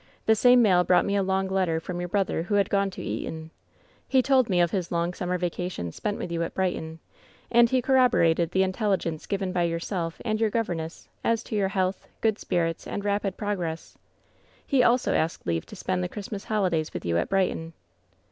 [0.25, 3.03] The same mail brought me a long letter from your brother, who had gone to
[3.03, 3.51] Eton.
[4.07, 6.97] He told me of his long summer vacation spent with yoa at Brighton.
[6.97, 11.07] fOO WHEN SHADOWS DIE Ajttd he corroborated the intelligence given by yourself and your governess
[11.23, 13.95] as to your health, good spirits and rapid progress.
[14.65, 17.73] He also asked leave to spend the Christ mas holidays with you at Brighton.